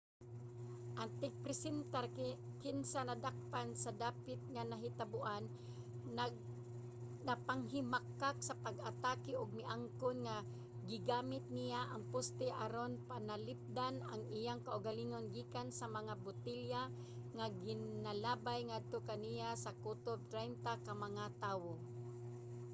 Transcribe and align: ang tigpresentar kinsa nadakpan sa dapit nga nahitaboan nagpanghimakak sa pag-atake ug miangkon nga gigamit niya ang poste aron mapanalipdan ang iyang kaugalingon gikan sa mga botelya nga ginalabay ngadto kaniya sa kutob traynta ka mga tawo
ang 0.99 1.09
tigpresentar 1.21 2.05
kinsa 2.63 2.99
nadakpan 3.09 3.67
sa 3.83 3.91
dapit 4.03 4.39
nga 4.53 4.63
nahitaboan 4.71 5.43
nagpanghimakak 7.27 8.35
sa 8.47 8.53
pag-atake 8.65 9.31
ug 9.41 9.49
miangkon 9.57 10.17
nga 10.27 10.37
gigamit 10.89 11.45
niya 11.57 11.81
ang 11.87 12.03
poste 12.13 12.47
aron 12.63 12.91
mapanalipdan 12.95 13.95
ang 14.11 14.21
iyang 14.39 14.61
kaugalingon 14.67 15.25
gikan 15.35 15.69
sa 15.79 15.85
mga 15.97 16.13
botelya 16.23 16.83
nga 17.37 17.47
ginalabay 17.65 18.59
ngadto 18.67 18.97
kaniya 19.09 19.49
sa 19.63 19.71
kutob 19.83 20.19
traynta 20.31 20.73
ka 20.85 20.93
mga 21.05 21.25
tawo 21.43 21.73